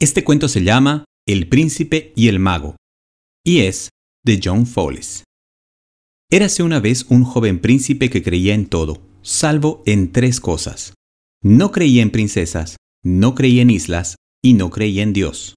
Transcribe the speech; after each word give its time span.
Este 0.00 0.24
cuento 0.24 0.48
se 0.48 0.62
llama 0.62 1.04
El 1.26 1.48
príncipe 1.48 2.12
y 2.16 2.28
el 2.28 2.38
mago 2.38 2.76
y 3.44 3.60
es 3.60 3.90
de 4.24 4.40
John 4.42 4.66
Fowles. 4.66 5.24
Érase 6.30 6.62
una 6.62 6.80
vez 6.80 7.04
un 7.10 7.24
joven 7.24 7.60
príncipe 7.60 8.08
que 8.08 8.22
creía 8.22 8.54
en 8.54 8.66
todo, 8.66 9.02
salvo 9.22 9.82
en 9.86 10.10
tres 10.12 10.40
cosas. 10.40 10.94
No 11.42 11.70
creía 11.70 12.02
en 12.02 12.10
princesas, 12.10 12.76
no 13.04 13.34
creía 13.34 13.62
en 13.62 13.70
islas 13.70 14.16
y 14.42 14.54
no 14.54 14.70
creía 14.70 15.02
en 15.02 15.12
Dios. 15.12 15.54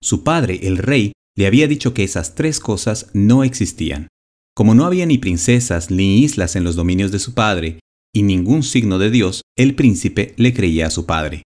Su 0.00 0.22
padre, 0.22 0.60
el 0.62 0.78
rey, 0.78 1.12
le 1.36 1.46
había 1.46 1.66
dicho 1.66 1.92
que 1.92 2.04
esas 2.04 2.36
tres 2.36 2.60
cosas 2.60 3.10
no 3.12 3.42
existían. 3.42 4.08
Como 4.54 4.76
no 4.76 4.84
había 4.84 5.04
ni 5.04 5.18
princesas 5.18 5.90
ni 5.90 6.20
islas 6.20 6.54
en 6.54 6.62
los 6.62 6.76
dominios 6.76 7.10
de 7.10 7.18
su 7.18 7.34
padre, 7.34 7.80
y 8.14 8.22
ningún 8.22 8.62
signo 8.62 9.00
de 9.00 9.10
Dios, 9.10 9.42
el 9.58 9.74
príncipe 9.74 10.34
le 10.36 10.54
creía 10.54 10.86
a 10.86 10.90
su 10.90 11.04
padre. 11.04 11.42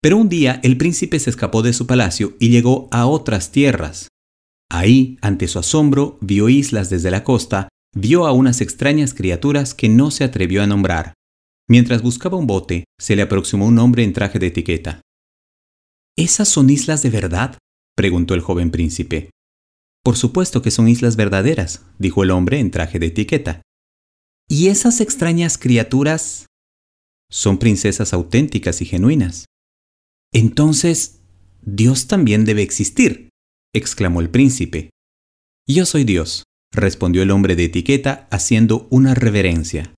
Pero 0.00 0.16
un 0.16 0.28
día 0.28 0.60
el 0.62 0.76
príncipe 0.76 1.18
se 1.18 1.30
escapó 1.30 1.62
de 1.62 1.72
su 1.72 1.86
palacio 1.86 2.36
y 2.38 2.50
llegó 2.50 2.88
a 2.90 3.06
otras 3.06 3.50
tierras. 3.50 4.08
Ahí, 4.70 5.18
ante 5.22 5.48
su 5.48 5.58
asombro, 5.58 6.18
vio 6.20 6.48
islas 6.48 6.90
desde 6.90 7.10
la 7.10 7.24
costa, 7.24 7.68
vio 7.94 8.26
a 8.26 8.32
unas 8.32 8.60
extrañas 8.60 9.14
criaturas 9.14 9.74
que 9.74 9.88
no 9.88 10.10
se 10.10 10.24
atrevió 10.24 10.62
a 10.62 10.66
nombrar. 10.66 11.14
Mientras 11.68 12.02
buscaba 12.02 12.36
un 12.36 12.46
bote, 12.46 12.84
se 12.98 13.16
le 13.16 13.22
aproximó 13.22 13.66
un 13.66 13.78
hombre 13.78 14.04
en 14.04 14.12
traje 14.12 14.38
de 14.38 14.46
etiqueta. 14.48 15.00
¿Esas 16.16 16.48
son 16.48 16.70
islas 16.70 17.02
de 17.02 17.10
verdad? 17.10 17.58
preguntó 17.96 18.34
el 18.34 18.40
joven 18.40 18.70
príncipe. 18.70 19.30
Por 20.04 20.16
supuesto 20.16 20.62
que 20.62 20.70
son 20.70 20.88
islas 20.88 21.16
verdaderas, 21.16 21.84
dijo 21.98 22.22
el 22.22 22.30
hombre 22.30 22.60
en 22.60 22.70
traje 22.70 22.98
de 22.98 23.06
etiqueta. 23.06 23.62
¿Y 24.48 24.68
esas 24.68 25.00
extrañas 25.00 25.58
criaturas? 25.58 26.46
Son 27.30 27.58
princesas 27.58 28.14
auténticas 28.14 28.80
y 28.80 28.86
genuinas. 28.86 29.47
Entonces, 30.32 31.20
Dios 31.62 32.06
también 32.06 32.44
debe 32.44 32.62
existir, 32.62 33.30
exclamó 33.74 34.20
el 34.20 34.30
príncipe. 34.30 34.90
Yo 35.66 35.86
soy 35.86 36.04
Dios, 36.04 36.44
respondió 36.72 37.22
el 37.22 37.30
hombre 37.30 37.56
de 37.56 37.64
etiqueta 37.64 38.28
haciendo 38.30 38.88
una 38.90 39.14
reverencia. 39.14 39.94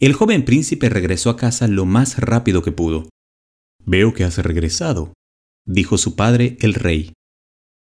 El 0.00 0.12
joven 0.12 0.44
príncipe 0.44 0.88
regresó 0.88 1.30
a 1.30 1.36
casa 1.36 1.68
lo 1.68 1.86
más 1.86 2.18
rápido 2.18 2.62
que 2.62 2.72
pudo. 2.72 3.08
Veo 3.84 4.12
que 4.12 4.24
has 4.24 4.38
regresado, 4.38 5.14
dijo 5.66 5.96
su 5.96 6.16
padre 6.16 6.56
el 6.60 6.74
rey. 6.74 7.12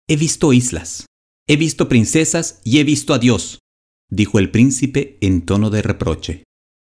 He 0.10 0.18
visto 0.18 0.52
islas, 0.52 1.06
he 1.48 1.56
visto 1.56 1.88
princesas 1.88 2.60
y 2.64 2.80
he 2.80 2.84
visto 2.84 3.14
a 3.14 3.20
Dios, 3.20 3.60
dijo 4.10 4.40
el 4.40 4.52
príncipe 4.52 5.18
en 5.22 5.46
tono 5.46 5.70
de 5.70 5.82
reproche. 5.82 6.44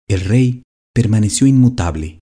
El 0.08 0.22
rey 0.22 0.62
permaneció 0.94 1.48
inmutable. 1.48 2.20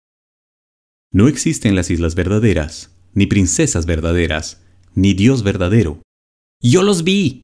No 1.16 1.30
existen 1.30 1.75
las 1.75 1.91
islas 1.91 2.13
verdaderas, 2.13 2.94
ni 3.13 3.25
princesas 3.25 3.85
verdaderas, 3.85 4.61
ni 4.95 5.13
Dios 5.13 5.44
verdadero. 5.44 6.02
Yo 6.61 6.83
los 6.83 7.05
vi. 7.05 7.41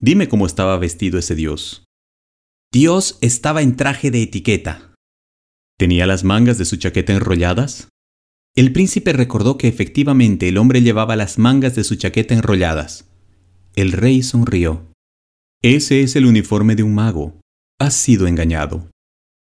Dime 0.00 0.28
cómo 0.28 0.46
estaba 0.46 0.78
vestido 0.78 1.18
ese 1.18 1.34
Dios. 1.34 1.82
Dios 2.72 3.18
estaba 3.20 3.60
en 3.60 3.74
traje 3.74 4.12
de 4.12 4.22
etiqueta. 4.22 4.94
¿Tenía 5.76 6.06
las 6.06 6.22
mangas 6.22 6.58
de 6.58 6.64
su 6.64 6.76
chaqueta 6.76 7.12
enrolladas? 7.12 7.88
El 8.54 8.72
príncipe 8.72 9.12
recordó 9.12 9.58
que 9.58 9.66
efectivamente 9.66 10.48
el 10.48 10.56
hombre 10.56 10.80
llevaba 10.80 11.16
las 11.16 11.40
mangas 11.40 11.74
de 11.74 11.82
su 11.82 11.96
chaqueta 11.96 12.34
enrolladas. 12.34 13.10
El 13.74 13.90
rey 13.90 14.22
sonrió. 14.22 14.92
Ese 15.60 16.02
es 16.02 16.14
el 16.14 16.24
uniforme 16.24 16.76
de 16.76 16.84
un 16.84 16.94
mago. 16.94 17.40
Has 17.80 17.94
sido 17.94 18.28
engañado. 18.28 18.92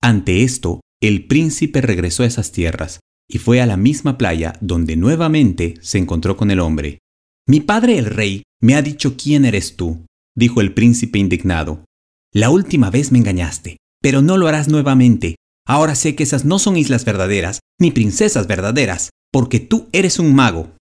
Ante 0.01 0.45
esto, 0.45 0.81
el 1.01 1.27
príncipe 1.27 1.81
regresó 1.81 2.23
a 2.23 2.27
esas 2.27 2.53
tierras, 2.53 3.01
y 3.29 3.39
fue 3.39 3.61
a 3.61 3.67
la 3.67 3.77
misma 3.77 4.19
playa 4.19 4.55
donde 4.61 4.97
nuevamente 4.97 5.75
se 5.81 5.99
encontró 5.99 6.37
con 6.37 6.51
el 6.51 6.61
hombre. 6.61 6.99
Mi 7.47 7.61
padre 7.61 7.99
el 7.99 8.07
rey 8.07 8.43
me 8.61 8.75
ha 8.75 8.83
dicho 8.83 9.17
quién 9.17 9.45
eres 9.45 9.77
tú, 9.77 10.07
dijo 10.37 10.61
el 10.61 10.75
príncipe 10.75 11.19
indignado. 11.19 11.85
La 12.33 12.51
última 12.51 12.91
vez 12.91 13.13
me 13.13 13.19
engañaste, 13.19 13.79
pero 14.01 14.23
no 14.23 14.37
lo 14.37 14.49
harás 14.49 14.69
nuevamente. 14.69 15.37
Ahora 15.67 15.95
sé 15.95 16.15
que 16.15 16.23
esas 16.23 16.45
no 16.45 16.59
son 16.59 16.77
islas 16.77 17.05
verdaderas, 17.05 17.61
ni 17.79 17.91
princesas 17.91 18.47
verdaderas, 18.47 19.11
porque 19.33 19.61
tú 19.61 19.89
eres 19.93 20.19
un 20.19 20.35
mago. 20.35 20.77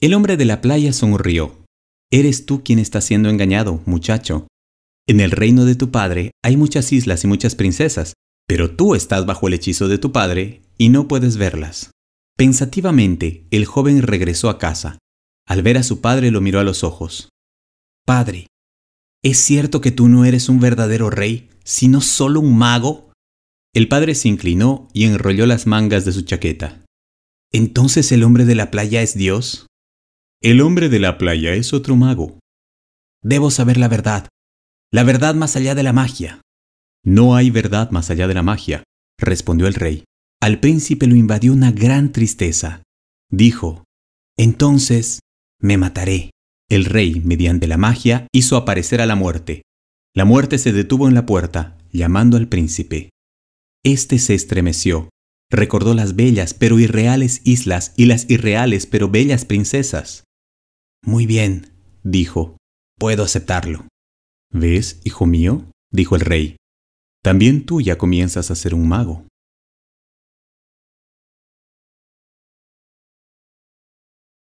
El 0.00 0.14
hombre 0.14 0.36
de 0.36 0.44
la 0.44 0.60
playa 0.60 0.92
sonrió. 0.92 1.64
Eres 2.10 2.46
tú 2.46 2.62
quien 2.62 2.78
está 2.78 3.00
siendo 3.00 3.28
engañado, 3.28 3.82
muchacho. 3.86 4.46
En 5.08 5.20
el 5.20 5.30
reino 5.30 5.64
de 5.64 5.74
tu 5.74 5.90
padre 5.90 6.32
hay 6.42 6.56
muchas 6.56 6.92
islas 6.92 7.24
y 7.24 7.26
muchas 7.26 7.54
princesas, 7.54 8.14
pero 8.46 8.76
tú 8.76 8.94
estás 8.94 9.26
bajo 9.26 9.48
el 9.48 9.54
hechizo 9.54 9.88
de 9.88 9.98
tu 9.98 10.12
padre 10.12 10.62
y 10.78 10.88
no 10.88 11.08
puedes 11.08 11.36
verlas. 11.36 11.90
Pensativamente, 12.36 13.46
el 13.50 13.64
joven 13.64 14.02
regresó 14.02 14.50
a 14.50 14.58
casa. 14.58 14.98
Al 15.46 15.62
ver 15.62 15.78
a 15.78 15.82
su 15.82 16.00
padre 16.00 16.30
lo 16.30 16.40
miró 16.40 16.60
a 16.60 16.64
los 16.64 16.84
ojos. 16.84 17.30
Padre, 18.04 18.46
¿es 19.22 19.38
cierto 19.38 19.80
que 19.80 19.90
tú 19.90 20.08
no 20.08 20.24
eres 20.24 20.48
un 20.48 20.60
verdadero 20.60 21.08
rey, 21.10 21.50
sino 21.64 22.00
solo 22.00 22.40
un 22.40 22.56
mago? 22.56 23.12
El 23.74 23.88
padre 23.88 24.14
se 24.14 24.28
inclinó 24.28 24.88
y 24.92 25.04
enrolló 25.04 25.46
las 25.46 25.66
mangas 25.66 26.04
de 26.04 26.12
su 26.12 26.22
chaqueta. 26.22 26.84
¿Entonces 27.52 28.10
el 28.12 28.24
hombre 28.24 28.44
de 28.44 28.54
la 28.54 28.70
playa 28.70 29.02
es 29.02 29.14
Dios? 29.14 29.66
El 30.42 30.60
hombre 30.60 30.88
de 30.88 30.98
la 30.98 31.18
playa 31.18 31.54
es 31.54 31.72
otro 31.72 31.96
mago. 31.96 32.38
Debo 33.22 33.50
saber 33.50 33.76
la 33.76 33.88
verdad, 33.88 34.28
la 34.92 35.04
verdad 35.04 35.34
más 35.34 35.56
allá 35.56 35.74
de 35.74 35.82
la 35.82 35.92
magia. 35.92 36.40
No 37.04 37.36
hay 37.36 37.50
verdad 37.50 37.90
más 37.90 38.10
allá 38.10 38.28
de 38.28 38.34
la 38.34 38.42
magia, 38.42 38.82
respondió 39.18 39.66
el 39.66 39.74
rey. 39.74 40.04
Al 40.40 40.60
príncipe 40.60 41.06
lo 41.06 41.16
invadió 41.16 41.52
una 41.52 41.72
gran 41.72 42.12
tristeza. 42.12 42.82
Dijo, 43.30 43.84
Entonces 44.36 45.20
me 45.60 45.78
mataré. 45.78 46.30
El 46.68 46.84
rey, 46.84 47.20
mediante 47.20 47.66
la 47.66 47.76
magia, 47.76 48.26
hizo 48.32 48.56
aparecer 48.56 49.00
a 49.00 49.06
la 49.06 49.14
muerte. 49.14 49.62
La 50.14 50.24
muerte 50.24 50.58
se 50.58 50.72
detuvo 50.72 51.08
en 51.08 51.14
la 51.14 51.26
puerta, 51.26 51.78
llamando 51.92 52.36
al 52.36 52.48
príncipe. 52.48 53.10
Este 53.84 54.18
se 54.18 54.34
estremeció. 54.34 55.10
Recordó 55.50 55.94
las 55.94 56.16
bellas 56.16 56.54
pero 56.54 56.78
irreales 56.80 57.40
islas 57.44 57.94
y 57.96 58.06
las 58.06 58.28
irreales 58.28 58.86
pero 58.86 59.08
bellas 59.08 59.44
princesas. 59.44 60.24
Muy 61.04 61.26
bien, 61.26 61.72
dijo, 62.02 62.56
puedo 62.98 63.22
aceptarlo. 63.22 63.86
¿Ves, 64.50 65.00
hijo 65.04 65.26
mío? 65.26 65.70
dijo 65.92 66.16
el 66.16 66.22
rey. 66.22 66.56
También 67.22 67.64
tú 67.64 67.80
ya 67.80 67.96
comienzas 67.96 68.50
a 68.50 68.56
ser 68.56 68.74
un 68.74 68.88
mago. 68.88 69.25